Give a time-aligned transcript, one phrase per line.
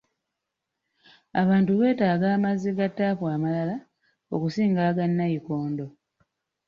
[1.41, 3.75] Abantu beetaaga amazzi ga ttaapu amalala
[4.35, 5.85] okusinga aga nayikondo.